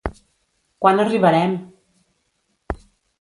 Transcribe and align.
Quan 0.85 1.03
arribarem? 1.03 1.53